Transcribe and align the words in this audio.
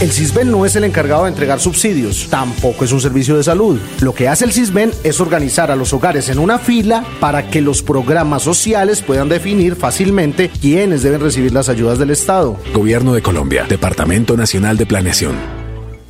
El 0.00 0.10
CISBEN 0.10 0.50
no 0.50 0.66
es 0.66 0.74
el 0.74 0.84
encargado 0.84 1.24
de 1.24 1.30
entregar 1.30 1.60
subsidios, 1.60 2.26
tampoco 2.28 2.84
es 2.84 2.90
un 2.90 3.00
servicio 3.00 3.36
de 3.36 3.44
salud. 3.44 3.78
Lo 4.00 4.12
que 4.12 4.28
hace 4.28 4.44
el 4.44 4.52
CISBEN 4.52 4.92
es 5.04 5.20
organizar 5.20 5.70
a 5.70 5.76
los 5.76 5.92
hogares 5.92 6.28
en 6.28 6.38
una 6.38 6.58
fila 6.58 7.04
para 7.20 7.48
que 7.48 7.60
los 7.60 7.82
programas 7.82 8.42
sociales 8.42 9.02
puedan 9.02 9.28
definir 9.28 9.76
fácilmente 9.76 10.50
quiénes 10.60 11.02
deben 11.02 11.20
recibir 11.20 11.52
las 11.52 11.68
ayudas 11.68 11.98
del 11.98 12.10
Estado. 12.10 12.56
Gobierno 12.74 13.12
de 13.12 13.22
Colombia, 13.22 13.66
Departamento 13.68 14.36
Nacional 14.36 14.76
de 14.76 14.86
Planeación. 14.86 15.59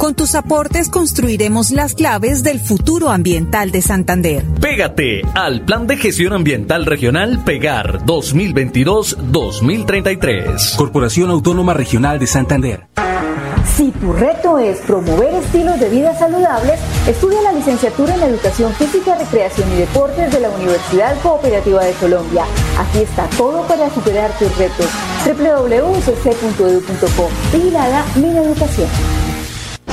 Con 0.00 0.14
tus 0.14 0.34
aportes 0.34 0.88
construiremos 0.88 1.70
las 1.72 1.92
claves 1.92 2.42
del 2.42 2.58
futuro 2.58 3.10
ambiental 3.10 3.70
de 3.70 3.82
Santander. 3.82 4.46
Pégate 4.58 5.20
al 5.34 5.66
Plan 5.66 5.86
de 5.86 5.98
Gestión 5.98 6.32
Ambiental 6.32 6.86
Regional 6.86 7.44
Pegar 7.44 7.98
2022-2033. 8.06 10.76
Corporación 10.76 11.28
Autónoma 11.28 11.74
Regional 11.74 12.18
de 12.18 12.26
Santander. 12.26 12.86
Si 13.76 13.90
tu 13.90 14.14
reto 14.14 14.58
es 14.58 14.78
promover 14.78 15.34
estilos 15.34 15.78
de 15.78 15.90
vida 15.90 16.18
saludables, 16.18 16.80
estudia 17.06 17.42
la 17.42 17.52
licenciatura 17.52 18.14
en 18.14 18.22
Educación 18.22 18.72
Física, 18.72 19.18
Recreación 19.18 19.70
y 19.70 19.74
Deportes 19.80 20.32
de 20.32 20.40
la 20.40 20.48
Universidad 20.48 21.20
Cooperativa 21.20 21.84
de 21.84 21.92
Colombia. 21.92 22.46
Aquí 22.78 23.00
está 23.00 23.26
todo 23.36 23.68
para 23.68 23.90
superar 23.90 24.30
tus 24.38 24.56
retos. 24.56 24.86
www.ucc.edu.co. 25.26 27.28
Vigilada 27.52 28.02
Mi 28.16 28.30
Educación. 28.30 28.88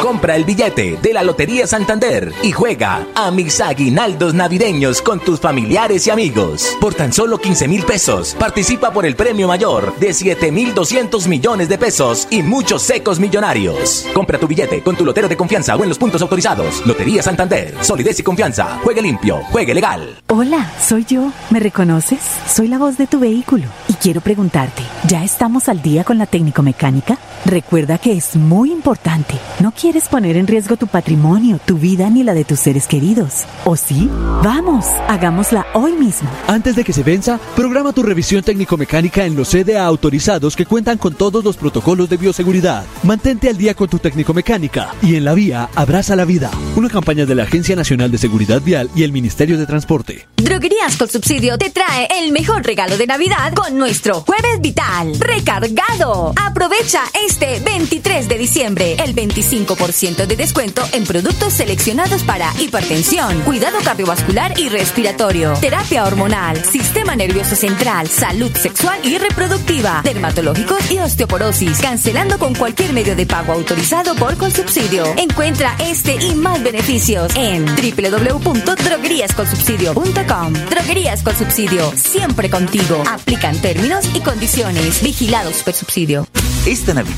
Compra 0.00 0.36
el 0.36 0.44
billete 0.44 0.96
de 1.02 1.12
la 1.12 1.24
Lotería 1.24 1.66
Santander 1.66 2.32
y 2.44 2.52
juega 2.52 3.04
a 3.16 3.32
mis 3.32 3.60
aguinaldos 3.60 4.32
navideños 4.32 5.02
con 5.02 5.18
tus 5.18 5.40
familiares 5.40 6.06
y 6.06 6.10
amigos. 6.10 6.76
Por 6.80 6.94
tan 6.94 7.12
solo 7.12 7.38
15 7.38 7.66
mil 7.66 7.82
pesos, 7.82 8.36
participa 8.38 8.92
por 8.92 9.04
el 9.04 9.16
premio 9.16 9.48
mayor 9.48 9.98
de 9.98 10.14
7 10.14 10.52
mil 10.52 10.72
200 10.72 11.26
millones 11.26 11.68
de 11.68 11.78
pesos 11.78 12.28
y 12.30 12.44
muchos 12.44 12.82
secos 12.82 13.18
millonarios. 13.18 14.06
Compra 14.14 14.38
tu 14.38 14.46
billete 14.46 14.84
con 14.84 14.94
tu 14.96 15.04
lotero 15.04 15.28
de 15.28 15.36
confianza 15.36 15.74
o 15.74 15.82
en 15.82 15.88
los 15.88 15.98
puntos 15.98 16.22
autorizados. 16.22 16.86
Lotería 16.86 17.20
Santander, 17.20 17.74
solidez 17.80 18.20
y 18.20 18.22
confianza. 18.22 18.78
Juegue 18.84 19.02
limpio, 19.02 19.38
juegue 19.50 19.74
legal. 19.74 20.16
Hola, 20.28 20.72
soy 20.80 21.04
yo. 21.06 21.32
¿Me 21.50 21.58
reconoces? 21.58 22.20
Soy 22.46 22.68
la 22.68 22.78
voz 22.78 22.98
de 22.98 23.08
tu 23.08 23.18
vehículo 23.18 23.66
y 23.88 23.94
quiero 23.94 24.20
preguntarte, 24.20 24.82
¿ya 25.08 25.24
estamos 25.24 25.68
al 25.68 25.82
día 25.82 26.04
con 26.04 26.18
la 26.18 26.26
técnico 26.26 26.62
mecánica? 26.62 27.18
Recuerda 27.44 27.98
que 27.98 28.12
es 28.12 28.36
muy 28.36 28.72
importante. 28.72 29.34
No 29.60 29.72
quieres 29.72 30.08
poner 30.08 30.36
en 30.36 30.46
riesgo 30.46 30.76
tu 30.76 30.86
patrimonio, 30.86 31.60
tu 31.64 31.78
vida 31.78 32.10
ni 32.10 32.22
la 32.22 32.34
de 32.34 32.44
tus 32.44 32.58
seres 32.58 32.86
queridos. 32.86 33.44
¿O 33.64 33.76
sí? 33.76 34.10
Vamos, 34.42 34.84
hagámosla 35.08 35.66
hoy 35.74 35.92
mismo. 35.92 36.28
Antes 36.46 36.76
de 36.76 36.84
que 36.84 36.92
se 36.92 37.02
venza, 37.02 37.38
programa 37.56 37.92
tu 37.92 38.02
revisión 38.02 38.42
técnico-mecánica 38.42 39.24
en 39.24 39.36
los 39.36 39.50
CDA 39.50 39.84
autorizados 39.84 40.56
que 40.56 40.66
cuentan 40.66 40.98
con 40.98 41.14
todos 41.14 41.44
los 41.44 41.56
protocolos 41.56 42.10
de 42.10 42.16
bioseguridad. 42.16 42.84
Mantente 43.02 43.48
al 43.48 43.56
día 43.56 43.74
con 43.74 43.88
tu 43.88 43.98
técnico-mecánica 43.98 44.94
y 45.02 45.14
en 45.14 45.24
la 45.24 45.34
vía 45.34 45.68
abraza 45.74 46.16
la 46.16 46.24
vida. 46.24 46.50
Una 46.76 46.88
campaña 46.90 47.24
de 47.24 47.34
la 47.34 47.44
Agencia 47.44 47.76
Nacional 47.76 48.10
de 48.10 48.18
Seguridad 48.18 48.60
Vial 48.62 48.90
y 48.94 49.04
el 49.04 49.12
Ministerio 49.12 49.58
de 49.58 49.66
Transporte. 49.66 50.28
Droguerías 50.36 50.96
con 50.96 51.08
subsidio 51.08 51.56
te 51.56 51.70
trae 51.70 52.08
el 52.20 52.32
mejor 52.32 52.64
regalo 52.64 52.96
de 52.96 53.06
Navidad 53.06 53.52
con 53.54 53.76
nuestro 53.78 54.20
Jueves 54.20 54.60
Vital 54.60 55.18
recargado. 55.18 56.32
Aprovecha 56.36 57.02
este 57.14 57.27
23 57.36 58.28
de 58.28 58.38
diciembre 58.38 58.96
el 59.04 59.14
25% 59.14 60.26
de 60.26 60.36
descuento 60.36 60.82
en 60.92 61.04
productos 61.04 61.52
seleccionados 61.52 62.24
para 62.24 62.50
hipertensión, 62.58 63.42
cuidado 63.42 63.76
cardiovascular 63.84 64.58
y 64.58 64.70
respiratorio, 64.70 65.52
terapia 65.60 66.04
hormonal, 66.04 66.64
sistema 66.64 67.14
nervioso 67.16 67.54
central, 67.54 68.08
salud 68.08 68.50
sexual 68.56 68.98
y 69.04 69.18
reproductiva, 69.18 70.00
dermatológicos 70.02 70.90
y 70.90 70.96
osteoporosis, 70.98 71.80
cancelando 71.80 72.38
con 72.38 72.54
cualquier 72.54 72.94
medio 72.94 73.14
de 73.14 73.26
pago 73.26 73.52
autorizado 73.52 74.14
por 74.14 74.38
Consubsidio. 74.38 75.04
Encuentra 75.16 75.76
este 75.80 76.14
y 76.14 76.34
más 76.34 76.62
beneficios 76.62 77.30
en 77.36 77.66
www.drogueríasconsubsidio.com. 77.66 80.54
Droguerías 80.70 81.22
con 81.22 81.36
subsidio, 81.36 81.92
siempre 81.94 82.48
contigo. 82.48 83.02
Aplican 83.06 83.60
términos 83.60 84.08
y 84.14 84.20
condiciones. 84.20 85.02
Vigilados 85.02 85.62
por 85.62 85.74
subsidio. 85.74 86.26
Esta 86.66 86.92
Navidad 86.92 87.17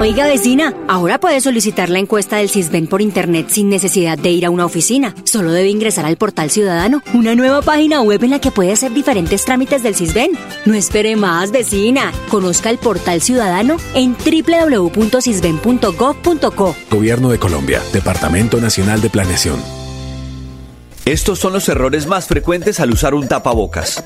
Oiga, 0.00 0.24
vecina, 0.24 0.74
ahora 0.88 1.20
puede 1.20 1.42
solicitar 1.42 1.90
la 1.90 1.98
encuesta 1.98 2.38
del 2.38 2.48
CISBEN 2.48 2.86
por 2.86 3.02
internet 3.02 3.50
sin 3.50 3.68
necesidad 3.68 4.16
de 4.16 4.30
ir 4.30 4.46
a 4.46 4.50
una 4.50 4.64
oficina. 4.64 5.14
Solo 5.24 5.52
debe 5.52 5.68
ingresar 5.68 6.06
al 6.06 6.16
portal 6.16 6.48
Ciudadano, 6.48 7.02
una 7.12 7.34
nueva 7.34 7.60
página 7.60 8.00
web 8.00 8.24
en 8.24 8.30
la 8.30 8.40
que 8.40 8.50
puede 8.50 8.72
hacer 8.72 8.94
diferentes 8.94 9.44
trámites 9.44 9.82
del 9.82 9.94
CISBEN. 9.94 10.30
No 10.64 10.72
espere 10.72 11.16
más, 11.16 11.52
vecina. 11.52 12.12
Conozca 12.30 12.70
el 12.70 12.78
portal 12.78 13.20
Ciudadano 13.20 13.76
en 13.94 14.16
www.cisben.gov.co. 14.16 16.76
Gobierno 16.90 17.28
de 17.28 17.38
Colombia, 17.38 17.82
Departamento 17.92 18.58
Nacional 18.58 19.02
de 19.02 19.10
Planeación. 19.10 19.79
Estos 21.10 21.40
son 21.40 21.52
los 21.52 21.68
errores 21.68 22.06
más 22.06 22.28
frecuentes 22.28 22.78
al 22.78 22.92
usar 22.92 23.14
un 23.14 23.26
tapabocas. 23.26 24.00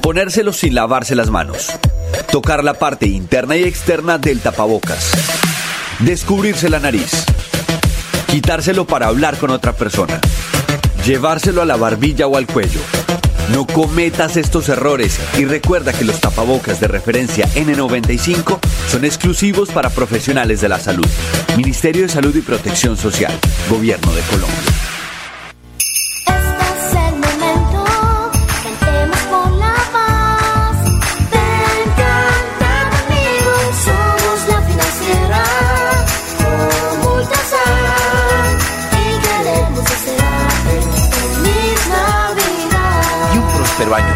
Ponérselo 0.00 0.52
sin 0.52 0.76
lavarse 0.76 1.16
las 1.16 1.28
manos. 1.28 1.72
Tocar 2.30 2.62
la 2.62 2.74
parte 2.74 3.08
interna 3.08 3.56
y 3.56 3.64
externa 3.64 4.16
del 4.16 4.38
tapabocas. 4.38 5.10
Descubrirse 5.98 6.68
la 6.68 6.78
nariz. 6.78 7.10
Quitárselo 8.28 8.86
para 8.86 9.08
hablar 9.08 9.38
con 9.38 9.50
otra 9.50 9.72
persona. 9.72 10.20
Llevárselo 11.04 11.62
a 11.62 11.64
la 11.64 11.74
barbilla 11.74 12.28
o 12.28 12.36
al 12.36 12.46
cuello. 12.46 12.78
No 13.52 13.66
cometas 13.66 14.36
estos 14.36 14.68
errores 14.68 15.18
y 15.36 15.46
recuerda 15.46 15.92
que 15.92 16.04
los 16.04 16.20
tapabocas 16.20 16.78
de 16.78 16.86
referencia 16.86 17.48
N95 17.56 18.60
son 18.88 19.04
exclusivos 19.04 19.70
para 19.70 19.90
profesionales 19.90 20.60
de 20.60 20.68
la 20.68 20.78
salud. 20.78 21.08
Ministerio 21.56 22.02
de 22.02 22.08
Salud 22.08 22.36
y 22.36 22.40
Protección 22.40 22.96
Social. 22.96 23.36
Gobierno 23.68 24.12
de 24.12 24.20
Colombia. 24.30 24.95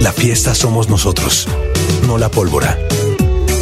la 0.00 0.12
fiesta 0.12 0.54
somos 0.54 0.88
nosotros, 0.88 1.48
no 2.06 2.18
la 2.18 2.30
pólvora. 2.30 2.78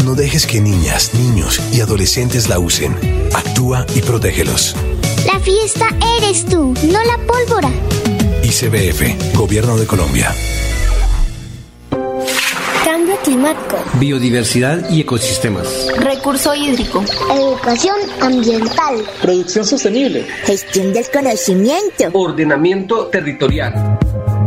No 0.05 0.15
dejes 0.15 0.47
que 0.47 0.61
niñas, 0.61 1.15
niños 1.15 1.61
y 1.73 1.81
adolescentes 1.81 2.49
la 2.49 2.59
usen. 2.59 2.97
Actúa 3.33 3.87
y 3.95 4.03
protégelos. 4.03 4.77
La 5.27 5.41
fiesta 5.41 5.89
eres 6.19 6.45
tú, 6.45 6.75
no 6.91 7.03
la 7.05 7.19
pólvora. 7.27 7.71
ICBF, 8.43 9.35
Gobierno 9.35 9.77
de 9.77 9.87
Colombia. 9.87 10.35
Cambio 12.85 13.17
climático. 13.25 13.83
Biodiversidad 13.95 14.91
y 14.91 15.01
ecosistemas. 15.01 15.89
Recurso 15.97 16.55
hídrico. 16.55 17.03
Educación 17.33 17.97
ambiental. 18.21 19.03
Producción 19.23 19.65
sostenible. 19.65 20.27
Gestión 20.45 20.93
del 20.93 21.05
conocimiento. 21.11 22.11
Ordenamiento 22.13 23.07
territorial. 23.07 23.99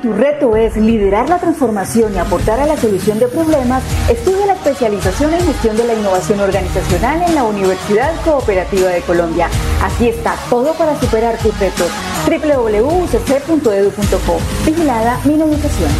Si 0.00 0.08
tu 0.08 0.14
reto 0.14 0.56
es 0.56 0.76
liderar 0.76 1.28
la 1.28 1.38
transformación 1.38 2.14
y 2.14 2.18
aportar 2.18 2.58
a 2.58 2.66
la 2.66 2.76
solución 2.76 3.18
de 3.18 3.28
problemas, 3.28 3.82
estudia 4.08 4.46
la 4.46 4.54
especialización 4.54 5.34
en 5.34 5.44
gestión 5.44 5.76
de 5.76 5.84
la 5.84 5.94
innovación 5.94 6.40
organizacional 6.40 7.22
en 7.22 7.34
la 7.34 7.44
Universidad 7.44 8.12
Cooperativa 8.24 8.88
de 8.88 9.02
Colombia. 9.02 9.48
Aquí 9.82 10.08
está 10.08 10.36
todo 10.48 10.72
para 10.74 10.98
superar 10.98 11.36
tus 11.38 11.58
retos. 11.58 11.90
www.ucc.edu.co. 12.26 14.38
Vigilada 14.64 15.20
mi 15.24 15.34
Educación. 15.34 15.90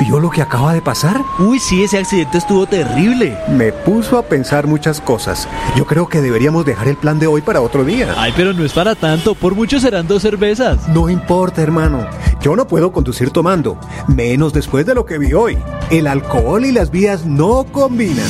¿Vio 0.00 0.18
lo 0.18 0.30
que 0.30 0.42
acaba 0.42 0.72
de 0.72 0.82
pasar? 0.82 1.20
Uy, 1.38 1.60
sí, 1.60 1.84
ese 1.84 1.98
accidente 1.98 2.38
estuvo 2.38 2.66
terrible. 2.66 3.38
Me 3.48 3.72
puso 3.72 4.18
a 4.18 4.24
pensar 4.24 4.66
muchas 4.66 5.00
cosas. 5.00 5.48
Yo 5.76 5.86
creo 5.86 6.08
que 6.08 6.20
deberíamos 6.20 6.64
dejar 6.64 6.88
el 6.88 6.96
plan 6.96 7.20
de 7.20 7.28
hoy 7.28 7.40
para 7.40 7.60
otro 7.60 7.84
día. 7.84 8.12
Ay, 8.16 8.32
pero 8.36 8.52
no 8.52 8.64
es 8.64 8.72
para 8.72 8.96
tanto. 8.96 9.36
Por 9.36 9.54
mucho 9.54 9.78
serán 9.78 10.08
dos 10.08 10.22
cervezas. 10.22 10.88
No 10.88 11.08
importa, 11.08 11.62
hermano. 11.62 12.08
Yo 12.42 12.56
no 12.56 12.66
puedo 12.66 12.90
conducir 12.90 13.30
tomando. 13.30 13.78
Menos 14.08 14.52
después 14.52 14.84
de 14.84 14.96
lo 14.96 15.06
que 15.06 15.16
vi 15.16 15.32
hoy. 15.32 15.56
El 15.90 16.08
alcohol 16.08 16.64
y 16.64 16.72
las 16.72 16.90
vías 16.90 17.24
no 17.24 17.64
combinan. 17.70 18.26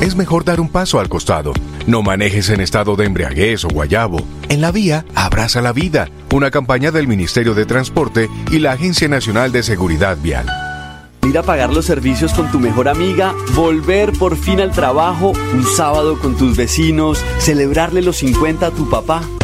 Es 0.00 0.16
mejor 0.16 0.44
dar 0.44 0.60
un 0.60 0.68
paso 0.68 0.98
al 0.98 1.08
costado. 1.08 1.52
No 1.86 2.02
manejes 2.02 2.48
en 2.48 2.60
estado 2.60 2.96
de 2.96 3.04
embriaguez 3.04 3.64
o 3.64 3.68
guayabo. 3.68 4.18
En 4.48 4.60
la 4.60 4.72
vía, 4.72 5.04
abraza 5.14 5.62
la 5.62 5.72
vida. 5.72 6.08
Una 6.34 6.50
campaña 6.50 6.90
del 6.90 7.06
Ministerio 7.06 7.54
de 7.54 7.64
Transporte 7.64 8.28
y 8.50 8.58
la 8.58 8.72
Agencia 8.72 9.06
Nacional 9.06 9.52
de 9.52 9.62
Seguridad 9.62 10.18
Vial. 10.20 10.46
Ir 11.28 11.38
a 11.38 11.44
pagar 11.44 11.72
los 11.72 11.84
servicios 11.84 12.32
con 12.34 12.50
tu 12.50 12.58
mejor 12.58 12.88
amiga, 12.88 13.32
volver 13.54 14.12
por 14.12 14.36
fin 14.36 14.60
al 14.60 14.72
trabajo, 14.72 15.34
un 15.54 15.64
sábado 15.64 16.18
con 16.18 16.36
tus 16.36 16.56
vecinos, 16.56 17.24
celebrarle 17.38 18.02
los 18.02 18.16
50 18.16 18.66
a 18.66 18.70
tu 18.72 18.90
papá. 18.90 19.22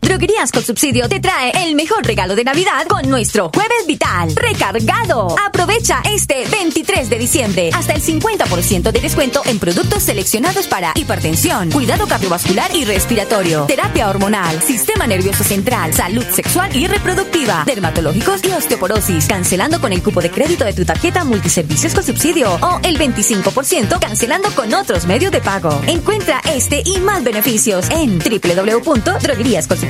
Droguerías 0.00 0.50
con 0.50 0.62
subsidio 0.62 1.08
te 1.08 1.20
trae 1.20 1.52
el 1.64 1.74
mejor 1.74 2.04
regalo 2.04 2.34
de 2.34 2.42
Navidad 2.42 2.86
con 2.88 3.08
nuestro 3.08 3.50
Jueves 3.54 3.86
Vital. 3.86 4.34
Recargado. 4.34 5.36
Aprovecha 5.46 6.02
este 6.04 6.46
23 6.46 7.10
de 7.10 7.18
diciembre. 7.18 7.70
Hasta 7.74 7.92
el 7.92 8.02
50% 8.02 8.92
de 8.92 9.00
descuento 9.00 9.42
en 9.44 9.58
productos 9.58 10.02
seleccionados 10.02 10.68
para 10.68 10.92
hipertensión, 10.94 11.70
cuidado 11.70 12.06
cardiovascular 12.06 12.74
y 12.74 12.84
respiratorio, 12.84 13.66
terapia 13.66 14.08
hormonal, 14.08 14.62
sistema 14.62 15.06
nervioso 15.06 15.44
central, 15.44 15.92
salud 15.92 16.24
sexual 16.32 16.74
y 16.74 16.86
reproductiva, 16.86 17.64
dermatológicos 17.66 18.42
y 18.44 18.52
osteoporosis, 18.52 19.26
cancelando 19.26 19.80
con 19.80 19.92
el 19.92 20.02
cupo 20.02 20.22
de 20.22 20.30
crédito 20.30 20.64
de 20.64 20.72
tu 20.72 20.84
tarjeta 20.84 21.24
multiservicios 21.24 21.94
con 21.94 22.04
subsidio. 22.04 22.54
O 22.62 22.80
el 22.82 22.98
25% 22.98 24.00
cancelando 24.00 24.50
con 24.54 24.72
otros 24.72 25.06
medios 25.06 25.30
de 25.30 25.40
pago. 25.40 25.78
Encuentra 25.86 26.40
este 26.54 26.82
y 26.84 26.98
más 27.00 27.22
beneficios 27.22 27.88
en 27.90 28.18
www.drogueríasconsubsidio 28.18 29.89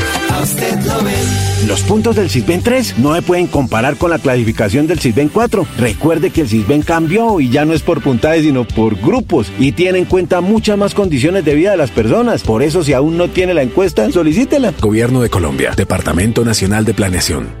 Los 1.67 1.81
puntos 1.81 2.15
del 2.15 2.29
Sisben 2.29 2.61
3 2.61 2.97
no 2.97 3.13
se 3.15 3.21
pueden 3.21 3.47
comparar 3.47 3.97
con 3.97 4.09
la 4.09 4.19
clasificación 4.19 4.87
del 4.87 4.99
Sisben 4.99 5.29
4. 5.29 5.67
Recuerde 5.77 6.31
que 6.31 6.41
el 6.41 6.49
Sisben 6.49 6.81
cambió 6.81 7.39
y 7.39 7.49
ya 7.49 7.65
no 7.65 7.73
es 7.73 7.81
por 7.81 8.01
puntajes 8.01 8.43
sino 8.43 8.65
por 8.65 8.95
grupos 8.95 9.51
y 9.59 9.73
tiene 9.73 9.99
en 9.99 10.05
cuenta 10.05 10.41
muchas 10.41 10.77
más 10.77 10.93
condiciones 10.93 11.45
de 11.45 11.55
vida 11.55 11.71
de 11.71 11.77
las 11.77 11.91
personas. 11.91 12.43
Por 12.43 12.63
eso 12.63 12.83
si 12.83 12.93
aún 12.93 13.17
no 13.17 13.29
tiene 13.29 13.53
la 13.53 13.61
encuesta, 13.61 14.09
solicítela. 14.11 14.73
Gobierno 14.79 15.21
de 15.21 15.29
Colombia, 15.29 15.73
Departamento 15.75 16.43
Nacional 16.43 16.85
de 16.85 16.93
Planeación. 16.93 17.60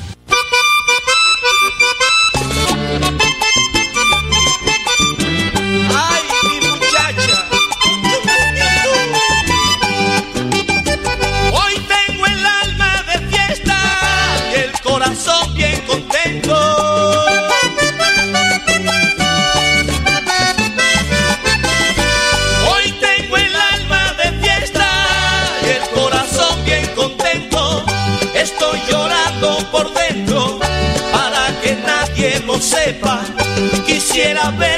Quisiera 34.41 34.51
verla 34.51 34.70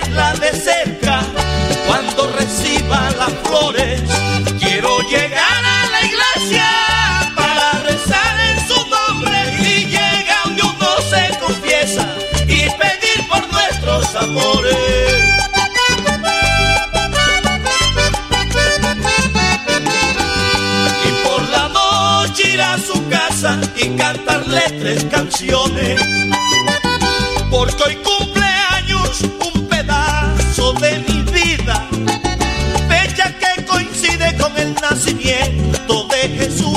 nacimiento 34.89 36.07
de 36.09 36.29
Jesús, 36.37 36.72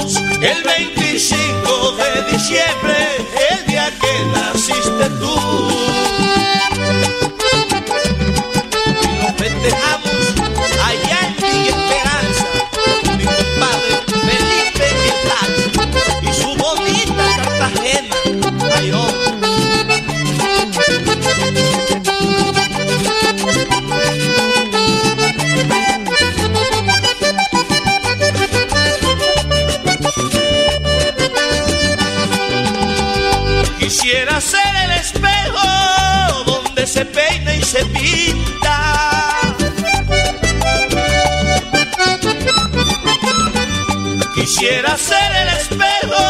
el 45.42 45.48
espejo 45.48 46.22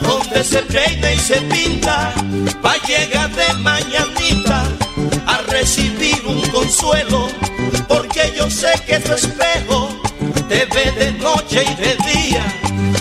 donde 0.00 0.44
se 0.44 0.62
peina 0.62 1.12
y 1.12 1.18
se 1.18 1.40
pinta. 1.42 2.12
Pa' 2.62 2.76
llegar 2.86 3.30
de 3.30 3.54
mañanita 3.54 4.64
a 5.26 5.38
recibir 5.48 6.22
un 6.26 6.40
consuelo. 6.50 7.28
Porque 7.88 8.34
yo 8.36 8.50
sé 8.50 8.72
que 8.86 8.98
tu 9.00 9.12
espejo 9.12 9.88
te 10.48 10.64
ve 10.66 10.92
de 10.92 11.12
noche 11.12 11.64
y 11.64 11.74
de 11.82 11.96
día. 12.12 12.44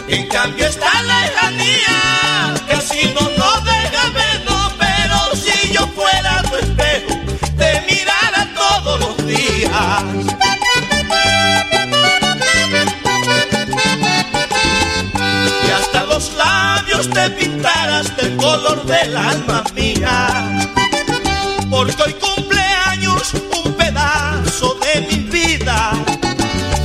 En 0.08 0.28
cambio 0.28 0.68
esta 0.68 0.92
lejanía 1.02 2.54
casi 2.68 3.14
no 3.14 3.22
nos 3.38 3.64
deja 3.64 4.10
vernos. 4.14 4.74
Pero 4.80 5.18
si 5.36 5.74
yo 5.74 5.88
fuera 5.88 6.42
tu 6.44 6.56
espejo, 6.56 7.14
te 7.58 7.82
mirara 7.88 8.48
todos 8.56 9.00
los 9.00 9.28
días. 9.28 10.25
Te 17.04 17.30
pintaras 17.32 18.16
del 18.16 18.38
color 18.38 18.86
del 18.86 19.18
alma 19.18 19.64
mía. 19.76 20.70
Porque 21.70 22.04
hoy 22.04 22.14
cumpleaños 22.14 23.34
un 23.34 23.74
pedazo 23.74 24.78
de 24.86 25.02
mi 25.02 25.24
vida, 25.24 25.92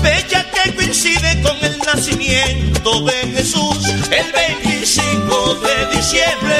fecha 0.02 0.44
que 0.50 0.74
coincide 0.74 1.40
con 1.42 1.56
el 1.62 1.78
nacimiento 1.78 3.04
de 3.04 3.12
Jesús, 3.36 3.86
el 4.10 4.32
25 4.32 5.54
de 5.54 5.96
diciembre, 5.96 6.56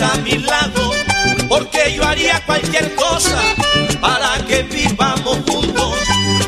a 0.00 0.16
mi 0.24 0.38
lado, 0.38 0.90
porque 1.48 1.94
yo 1.94 2.04
haría 2.04 2.40
cualquier 2.46 2.94
cosa 2.96 3.38
para 4.00 4.44
que 4.46 4.62
vivamos 4.64 5.38
juntos, 5.46 5.94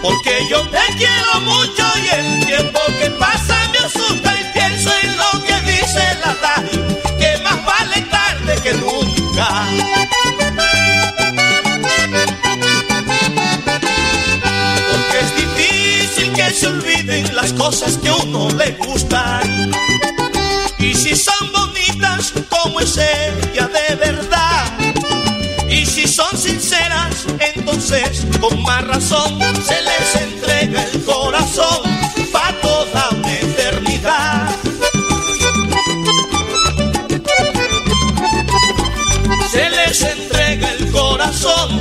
porque 0.02 0.46
yo 0.50 0.60
te 0.70 0.80
quiero 0.96 1.40
mucho 1.42 1.84
y 2.02 2.08
el 2.14 2.46
tiempo 2.46 2.80
que 2.98 3.10
pasa 3.10 3.56
me 3.70 3.78
asusta 3.78 4.34
y 4.40 4.52
pienso 4.52 4.90
en 5.02 5.16
lo 5.16 5.44
que 5.44 5.60
dice 5.70 6.02
la 6.24 6.36
radio, 6.42 7.18
que 7.18 7.38
más 7.44 7.64
vale 7.64 8.00
tarde 8.10 8.54
que 8.64 8.72
nunca. 8.74 9.48
Porque 14.90 15.18
es 15.20 15.36
difícil 15.36 16.32
que 16.32 16.50
se 16.50 16.66
olviden 16.66 17.36
las 17.36 17.52
cosas 17.52 17.96
que 17.98 18.08
a 18.08 18.14
uno 18.16 18.50
le 18.50 18.72
gustan. 18.72 19.70
Y 20.78 20.94
si 20.94 21.14
son 21.14 21.52
como 22.76 22.84
es 22.84 22.98
ella 22.98 23.68
de 23.68 23.94
verdad. 23.94 24.66
Y 25.68 25.86
si 25.86 26.06
son 26.06 26.36
sinceras, 26.36 27.24
entonces 27.54 28.26
con 28.38 28.62
más 28.62 28.86
razón 28.86 29.38
se 29.64 29.80
les 29.80 30.16
entrega 30.16 30.84
el 30.92 31.02
corazón 31.04 31.82
para 32.30 32.60
toda 32.60 33.08
una 33.12 33.32
eternidad. 33.32 34.56
Se 39.50 39.70
les 39.70 40.02
entrega 40.02 40.70
el 40.72 40.90
corazón 40.90 41.75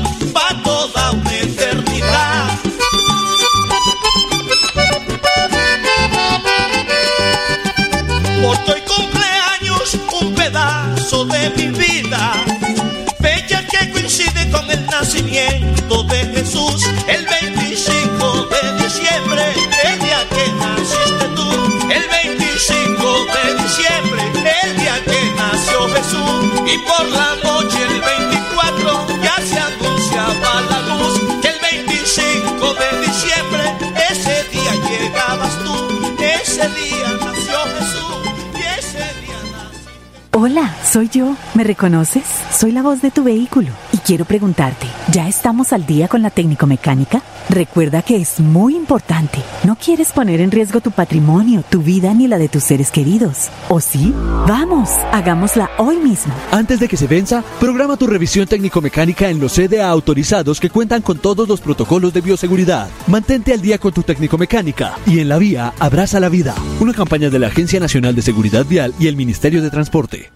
soy 40.95 41.09
yo. 41.09 41.35
¿Me 41.55 41.65
reconoces? 41.65 42.23
Soy 42.57 42.71
la 42.71 42.81
voz 42.81 43.01
de 43.01 43.11
tu 43.11 43.25
vehículo 43.25 43.67
y 43.91 43.97
quiero 43.97 44.23
preguntarte, 44.23 44.87
¿ya 45.11 45.27
estamos 45.27 45.73
al 45.73 45.85
día 45.85 46.07
con 46.07 46.21
la 46.21 46.29
técnico 46.29 46.67
mecánica? 46.67 47.21
Recuerda 47.49 48.01
que 48.01 48.15
es 48.15 48.39
muy 48.39 48.77
importante. 48.77 49.39
No 49.65 49.75
quieres 49.75 50.13
poner 50.13 50.39
en 50.39 50.51
riesgo 50.51 50.79
tu 50.79 50.91
patrimonio, 50.91 51.65
tu 51.69 51.81
vida 51.81 52.13
ni 52.13 52.29
la 52.29 52.37
de 52.37 52.47
tus 52.47 52.63
seres 52.63 52.91
queridos. 52.91 53.49
¿O 53.67 53.81
sí? 53.81 54.13
Vamos, 54.47 54.89
hagámosla 55.11 55.69
hoy 55.79 55.97
mismo. 55.97 56.33
Antes 56.53 56.79
de 56.79 56.87
que 56.87 56.95
se 56.95 57.07
venza, 57.07 57.43
programa 57.59 57.97
tu 57.97 58.07
revisión 58.07 58.47
técnico-mecánica 58.47 59.29
en 59.29 59.41
los 59.41 59.51
CDA 59.51 59.89
autorizados 59.89 60.61
que 60.61 60.69
cuentan 60.69 61.01
con 61.01 61.17
todos 61.17 61.45
los 61.45 61.59
protocolos 61.59 62.13
de 62.13 62.21
bioseguridad. 62.21 62.87
Mantente 63.07 63.51
al 63.51 63.61
día 63.61 63.79
con 63.79 63.91
tu 63.91 64.03
técnico-mecánica 64.03 64.93
y 65.05 65.19
en 65.19 65.27
la 65.27 65.39
vía 65.39 65.73
abraza 65.77 66.21
la 66.21 66.29
vida. 66.29 66.55
Una 66.79 66.93
campaña 66.93 67.29
de 67.29 67.39
la 67.39 67.47
Agencia 67.47 67.81
Nacional 67.81 68.15
de 68.15 68.21
Seguridad 68.21 68.65
Vial 68.65 68.93
y 68.97 69.07
el 69.07 69.17
Ministerio 69.17 69.61
de 69.61 69.69
Transporte. 69.69 70.31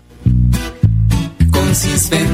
Cisben, 1.80 2.28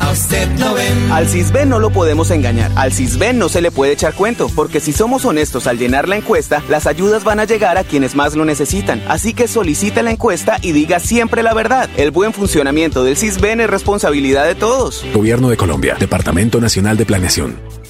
a 0.00 0.10
usted 0.10 0.48
lo 0.58 0.74
ven. 0.74 1.12
Al 1.12 1.28
Cisben 1.28 1.68
no 1.68 1.78
lo 1.78 1.90
podemos 1.90 2.32
engañar. 2.32 2.72
Al 2.74 2.92
Cisben 2.92 3.38
no 3.38 3.48
se 3.48 3.60
le 3.60 3.70
puede 3.70 3.92
echar 3.92 4.12
cuento, 4.12 4.50
porque 4.56 4.80
si 4.80 4.92
somos 4.92 5.24
honestos 5.24 5.68
al 5.68 5.78
llenar 5.78 6.08
la 6.08 6.16
encuesta, 6.16 6.64
las 6.68 6.88
ayudas 6.88 7.22
van 7.22 7.38
a 7.38 7.44
llegar 7.44 7.78
a 7.78 7.84
quienes 7.84 8.16
más 8.16 8.34
lo 8.34 8.44
necesitan. 8.44 9.00
Así 9.06 9.34
que 9.34 9.46
solicite 9.46 10.02
la 10.02 10.10
encuesta 10.10 10.58
y 10.62 10.72
diga 10.72 10.98
siempre 10.98 11.44
la 11.44 11.54
verdad. 11.54 11.88
El 11.96 12.10
buen 12.10 12.32
funcionamiento 12.32 13.04
del 13.04 13.16
Cisben 13.16 13.60
es 13.60 13.70
responsabilidad 13.70 14.46
de 14.46 14.56
todos. 14.56 15.04
Gobierno 15.14 15.48
de 15.48 15.56
Colombia, 15.56 15.96
Departamento 16.00 16.60
Nacional 16.60 16.96
de 16.96 17.06
Planeación. 17.06 17.77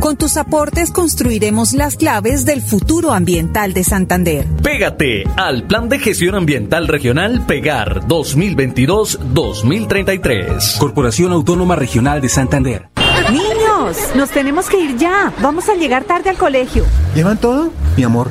Con 0.00 0.16
tus 0.16 0.36
aportes 0.38 0.90
construiremos 0.92 1.74
las 1.74 1.96
claves 1.96 2.46
del 2.46 2.62
futuro 2.62 3.12
ambiental 3.12 3.74
de 3.74 3.84
Santander. 3.84 4.46
Pégate 4.62 5.24
al 5.36 5.64
Plan 5.64 5.90
de 5.90 5.98
Gestión 5.98 6.34
Ambiental 6.34 6.88
Regional 6.88 7.44
Pegar 7.46 8.00
2022-2033. 8.08 10.78
Corporación 10.78 11.32
Autónoma 11.32 11.76
Regional 11.76 12.22
de 12.22 12.30
Santander. 12.30 12.88
Niños, 13.30 13.98
nos 14.16 14.30
tenemos 14.30 14.70
que 14.70 14.80
ir 14.80 14.96
ya. 14.96 15.34
Vamos 15.42 15.68
a 15.68 15.74
llegar 15.74 16.04
tarde 16.04 16.30
al 16.30 16.38
colegio. 16.38 16.86
¿Llevan 17.14 17.36
todo? 17.36 17.70
Mi 17.98 18.02
amor, 18.02 18.30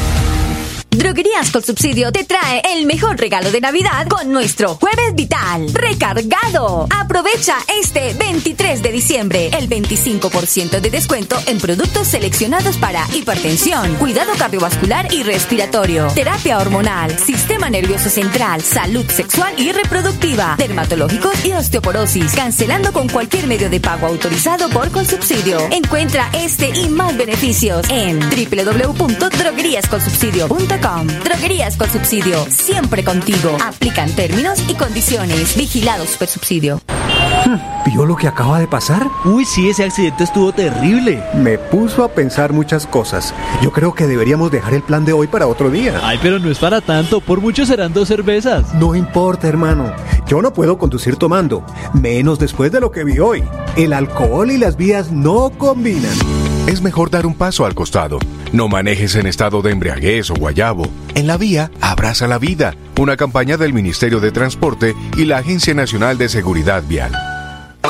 Droguerías 0.93 1.51
con 1.51 1.63
subsidio 1.63 2.11
te 2.11 2.25
trae 2.25 2.61
el 2.73 2.85
mejor 2.85 3.17
regalo 3.17 3.49
de 3.49 3.61
Navidad 3.61 4.07
con 4.09 4.29
nuestro 4.29 4.75
Jueves 4.75 5.15
Vital. 5.15 5.73
Recargado. 5.73 6.85
Aprovecha 6.93 7.55
este 7.81 8.13
23 8.13 8.83
de 8.83 8.91
diciembre. 8.91 9.51
El 9.57 9.69
25% 9.69 10.81
de 10.81 10.89
descuento 10.89 11.37
en 11.45 11.59
productos 11.59 12.09
seleccionados 12.09 12.75
para 12.75 13.07
hipertensión, 13.13 13.95
cuidado 13.95 14.33
cardiovascular 14.37 15.13
y 15.13 15.23
respiratorio, 15.23 16.07
terapia 16.13 16.57
hormonal, 16.57 17.17
sistema 17.17 17.69
nervioso 17.69 18.09
central, 18.09 18.61
salud 18.61 19.09
sexual 19.09 19.53
y 19.57 19.71
reproductiva, 19.71 20.55
dermatológicos 20.57 21.45
y 21.45 21.53
osteoporosis, 21.53 22.33
cancelando 22.35 22.91
con 22.91 23.07
cualquier 23.07 23.47
medio 23.47 23.69
de 23.69 23.79
pago 23.79 24.07
autorizado 24.07 24.67
por 24.67 24.91
Colsubsidio. 24.91 25.57
Encuentra 25.71 26.29
este 26.33 26.69
y 26.77 26.89
más 26.89 27.15
beneficios 27.15 27.89
en 27.89 28.19
www.drogueríascolsubsidio.com. 30.81 31.07
Droguerías 31.23 31.77
con 31.77 31.89
subsidio, 31.89 32.45
siempre 32.49 33.03
contigo. 33.03 33.57
Aplican 33.63 34.09
términos 34.11 34.63
y 34.67 34.73
condiciones. 34.75 35.55
Vigilados 35.55 36.17
por 36.17 36.27
subsidio. 36.27 36.81
¿Vio 37.85 38.05
lo 38.05 38.15
que 38.15 38.27
acaba 38.27 38.59
de 38.59 38.67
pasar? 38.67 39.07
Uy, 39.25 39.45
sí, 39.45 39.69
ese 39.69 39.83
accidente 39.83 40.23
estuvo 40.23 40.51
terrible. 40.51 41.23
Me 41.35 41.57
puso 41.57 42.03
a 42.03 42.09
pensar 42.09 42.53
muchas 42.53 42.85
cosas. 42.85 43.33
Yo 43.61 43.71
creo 43.71 43.93
que 43.93 44.07
deberíamos 44.07 44.51
dejar 44.51 44.73
el 44.75 44.83
plan 44.83 45.05
de 45.05 45.13
hoy 45.13 45.27
para 45.27 45.47
otro 45.47 45.69
día. 45.69 45.99
Ay, 46.03 46.19
pero 46.21 46.39
no 46.39 46.49
es 46.51 46.59
para 46.59 46.81
tanto. 46.81 47.19
Por 47.21 47.41
mucho 47.41 47.65
serán 47.65 47.93
dos 47.93 48.07
cervezas. 48.07 48.73
No 48.75 48.95
importa, 48.95 49.47
hermano. 49.47 49.93
Yo 50.27 50.41
no 50.41 50.53
puedo 50.53 50.77
conducir 50.77 51.15
tomando. 51.15 51.65
Menos 51.93 52.39
después 52.39 52.71
de 52.71 52.79
lo 52.79 52.91
que 52.91 53.03
vi 53.03 53.19
hoy. 53.19 53.43
El 53.75 53.93
alcohol 53.93 54.51
y 54.51 54.57
las 54.57 54.77
vías 54.77 55.11
no 55.11 55.49
combinan. 55.57 56.15
Es 56.71 56.81
mejor 56.81 57.09
dar 57.09 57.25
un 57.25 57.35
paso 57.35 57.65
al 57.65 57.75
costado. 57.75 58.17
No 58.53 58.69
manejes 58.69 59.15
en 59.15 59.27
estado 59.27 59.61
de 59.61 59.71
embriaguez 59.71 60.31
o 60.31 60.35
guayabo. 60.35 60.87
En 61.15 61.27
la 61.27 61.35
vía, 61.35 61.69
abraza 61.81 62.27
la 62.27 62.39
vida. 62.39 62.75
Una 62.97 63.17
campaña 63.17 63.57
del 63.57 63.73
Ministerio 63.73 64.21
de 64.21 64.31
Transporte 64.31 64.95
y 65.17 65.25
la 65.25 65.39
Agencia 65.39 65.73
Nacional 65.73 66.17
de 66.17 66.29
Seguridad 66.29 66.81
Vial. 66.87 67.11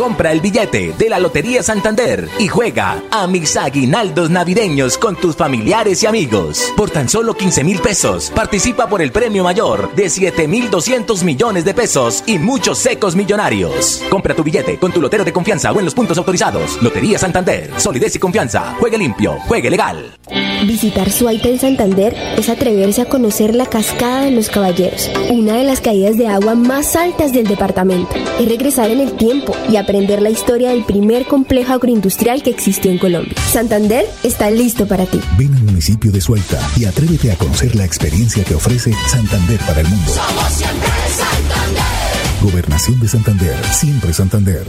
Compra 0.02 0.32
el 0.32 0.42
billete 0.42 0.96
de 0.98 1.10
la 1.10 1.20
Lotería 1.20 1.62
Santander 1.62 2.28
y 2.40 2.48
juega 2.48 3.04
a 3.12 3.28
mis 3.28 3.56
aguinaldos 3.56 4.32
navideños 4.32 4.98
con 4.98 5.16
tus 5.16 5.36
familiares 5.36 6.02
y 6.02 6.08
amigos. 6.08 6.74
Por 6.76 6.90
tan 6.90 7.08
solo 7.08 7.36
15 7.36 7.64
mil 7.64 7.80
pesos, 7.80 8.32
participa 8.34 8.88
por 8.88 9.04
el 9.04 9.12
premio 9.12 9.44
mayor 9.44 9.94
de 9.94 10.10
7 10.10 10.48
mil 10.48 10.72
200 10.72 11.24
millones 11.24 11.66
de 11.66 11.76
pesos 11.76 12.24
y 12.26 12.40
muchos 12.40 12.80
secos 12.80 13.16
millonarios. 13.16 14.02
Compra 14.10 14.34
tu 14.34 14.44
billete 14.44 14.80
con 14.80 14.92
tu 14.92 15.00
lotero 15.00 15.24
de 15.24 15.34
confianza 15.34 15.72
o 15.72 15.78
en 15.78 15.86
los 15.86 15.94
puntos 15.94 16.18
autorizados. 16.18 16.82
Lotería 16.82 17.20
Santander, 17.20 17.80
solidez 17.80 18.16
y 18.16 18.20
confianza. 18.20 18.74
Juegue 18.80 18.98
limpio, 18.98 19.38
juegue 19.48 19.70
legal. 19.70 20.18
Visitar 20.66 21.12
Suaita 21.12 21.50
en 21.50 21.60
Santander 21.60 22.16
es 22.38 22.50
atreverse 22.50 23.02
a 23.02 23.10
conocer 23.10 23.56
la 23.56 23.66
cascada 23.66 24.22
de 24.22 24.32
los 24.32 24.50
caballeros, 24.50 25.10
una 25.30 25.58
de 25.58 25.64
las 25.64 25.82
caídas 25.82 26.18
de 26.18 26.28
agua 26.28 26.56
más 26.56 26.96
altas 26.96 27.34
del 27.34 27.48
departamento. 27.48 28.16
Es 28.40 28.48
regresar 28.48 28.92
en 28.92 29.00
el 29.00 29.14
tiempo 29.14 29.56
y 29.70 29.78
aprender 29.78 29.91
la 29.92 30.30
historia 30.30 30.70
del 30.70 30.86
primer 30.86 31.26
complejo 31.26 31.74
agroindustrial 31.74 32.42
que 32.42 32.50
existió 32.50 32.92
en 32.92 32.98
Colombia. 32.98 33.36
Santander 33.52 34.06
está 34.24 34.50
listo 34.50 34.88
para 34.88 35.06
ti. 35.06 35.20
Ven 35.38 35.54
al 35.54 35.64
municipio 35.64 36.12
de 36.12 36.22
Suaita 36.22 36.60
y 36.78 36.86
atrévete 36.86 37.32
a 37.32 37.36
conocer 37.36 37.76
la 37.76 37.84
experiencia 37.84 38.44
que 38.44 38.56
ofrece 38.56 38.94
Santander 39.08 39.60
para 39.60 39.82
el 39.82 39.90
mundo. 39.90 40.12
Somos 40.12 40.54
siempre 40.54 40.90
Santander. 41.10 41.84
Gobernación 42.42 43.00
de 43.02 43.08
Santander, 43.08 43.66
siempre 43.66 44.14
Santander. 44.14 44.66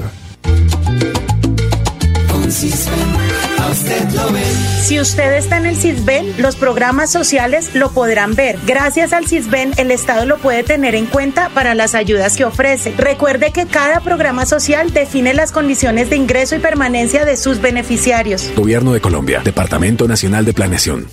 Con 2.28 2.50
Cisben, 2.50 3.51
a 3.62 3.70
usted 3.70 4.10
lo 4.10 4.32
ven. 4.32 4.42
Si 4.82 5.00
usted 5.00 5.34
está 5.34 5.56
en 5.56 5.66
el 5.66 5.76
CISBEN, 5.76 6.34
los 6.38 6.56
programas 6.56 7.10
sociales 7.10 7.70
lo 7.74 7.92
podrán 7.92 8.34
ver. 8.34 8.58
Gracias 8.66 9.12
al 9.12 9.26
CISBEN, 9.26 9.72
el 9.76 9.90
Estado 9.90 10.26
lo 10.26 10.38
puede 10.38 10.64
tener 10.64 10.94
en 10.94 11.06
cuenta 11.06 11.48
para 11.50 11.74
las 11.74 11.94
ayudas 11.94 12.36
que 12.36 12.44
ofrece. 12.44 12.92
Recuerde 12.96 13.52
que 13.52 13.66
cada 13.66 14.00
programa 14.00 14.46
social 14.46 14.92
define 14.92 15.34
las 15.34 15.52
condiciones 15.52 16.10
de 16.10 16.16
ingreso 16.16 16.56
y 16.56 16.58
permanencia 16.58 17.24
de 17.24 17.36
sus 17.36 17.60
beneficiarios. 17.60 18.50
Gobierno 18.56 18.92
de 18.92 19.00
Colombia, 19.00 19.42
Departamento 19.44 20.08
Nacional 20.08 20.44
de 20.44 20.52
Planeación. 20.52 21.06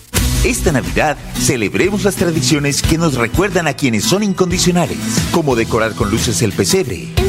Esta 0.43 0.71
Navidad 0.71 1.17
celebremos 1.37 2.05
las 2.05 2.15
tradiciones 2.15 2.81
que 2.81 2.97
nos 2.97 3.15
recuerdan 3.15 3.67
a 3.67 3.73
quienes 3.73 4.05
son 4.05 4.23
incondicionales, 4.23 4.97
como 5.31 5.57
decorar 5.57 5.93
con 5.95 6.09
luces 6.09 6.41
el 6.41 6.53
pesebre, 6.53 7.09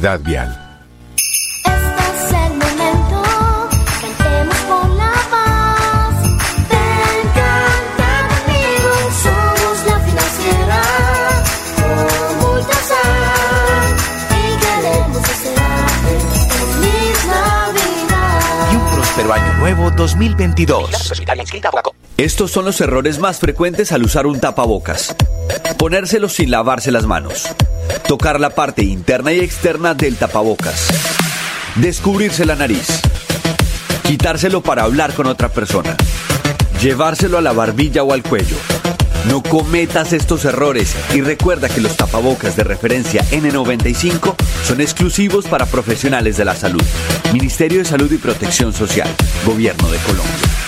Vial. 0.00 0.67
Nuevo 19.74 19.90
2022. 19.90 21.12
Estos 22.16 22.50
son 22.50 22.64
los 22.64 22.80
errores 22.80 23.18
más 23.18 23.38
frecuentes 23.38 23.92
al 23.92 24.02
usar 24.02 24.26
un 24.26 24.40
tapabocas. 24.40 25.14
Ponérselo 25.76 26.30
sin 26.30 26.50
lavarse 26.50 26.90
las 26.90 27.04
manos. 27.04 27.46
Tocar 28.06 28.40
la 28.40 28.48
parte 28.48 28.82
interna 28.82 29.30
y 29.34 29.40
externa 29.40 29.92
del 29.92 30.16
tapabocas. 30.16 30.88
Descubrirse 31.74 32.46
la 32.46 32.54
nariz. 32.54 33.02
Quitárselo 34.04 34.62
para 34.62 34.84
hablar 34.84 35.12
con 35.12 35.26
otra 35.26 35.50
persona. 35.50 35.94
Llevárselo 36.80 37.36
a 37.36 37.42
la 37.42 37.52
barbilla 37.52 38.02
o 38.04 38.14
al 38.14 38.22
cuello. 38.22 38.56
No 39.28 39.42
cometas 39.42 40.12
estos 40.12 40.44
errores 40.44 40.96
y 41.14 41.20
recuerda 41.20 41.68
que 41.68 41.80
los 41.80 41.96
tapabocas 41.96 42.56
de 42.56 42.64
referencia 42.64 43.22
N95 43.30 44.34
son 44.64 44.80
exclusivos 44.80 45.46
para 45.46 45.66
profesionales 45.66 46.36
de 46.38 46.44
la 46.46 46.56
salud. 46.56 46.82
Ministerio 47.32 47.78
de 47.78 47.84
Salud 47.84 48.10
y 48.10 48.16
Protección 48.16 48.72
Social. 48.72 49.08
Gobierno 49.44 49.90
de 49.90 49.98
Colombia. 49.98 50.67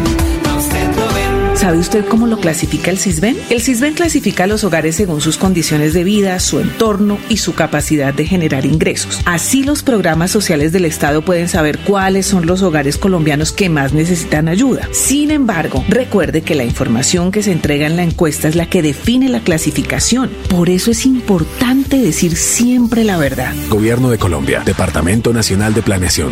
¿Sabe 1.61 1.77
usted 1.77 2.03
cómo 2.07 2.25
lo 2.25 2.39
clasifica 2.39 2.89
el 2.89 2.97
CISBEN? 2.97 3.37
El 3.51 3.61
CISBEN 3.61 3.93
clasifica 3.93 4.45
a 4.45 4.47
los 4.47 4.63
hogares 4.63 4.95
según 4.95 5.21
sus 5.21 5.37
condiciones 5.37 5.93
de 5.93 6.03
vida, 6.03 6.39
su 6.39 6.59
entorno 6.59 7.19
y 7.29 7.37
su 7.37 7.53
capacidad 7.53 8.15
de 8.15 8.25
generar 8.25 8.65
ingresos. 8.65 9.21
Así 9.25 9.63
los 9.63 9.83
programas 9.83 10.31
sociales 10.31 10.71
del 10.71 10.85
Estado 10.85 11.21
pueden 11.21 11.47
saber 11.47 11.77
cuáles 11.77 12.25
son 12.25 12.47
los 12.47 12.63
hogares 12.63 12.97
colombianos 12.97 13.51
que 13.51 13.69
más 13.69 13.93
necesitan 13.93 14.47
ayuda. 14.47 14.89
Sin 14.91 15.29
embargo, 15.29 15.85
recuerde 15.87 16.41
que 16.41 16.55
la 16.55 16.63
información 16.63 17.31
que 17.31 17.43
se 17.43 17.51
entrega 17.51 17.85
en 17.85 17.95
la 17.95 18.01
encuesta 18.05 18.47
es 18.47 18.55
la 18.55 18.67
que 18.67 18.81
define 18.81 19.29
la 19.29 19.41
clasificación. 19.41 20.31
Por 20.49 20.67
eso 20.71 20.89
es 20.89 21.05
importante 21.05 21.97
decir 21.97 22.37
siempre 22.37 23.03
la 23.03 23.17
verdad. 23.17 23.53
Gobierno 23.69 24.09
de 24.09 24.17
Colombia, 24.17 24.63
Departamento 24.65 25.31
Nacional 25.31 25.75
de 25.75 25.83
Planeación. 25.83 26.31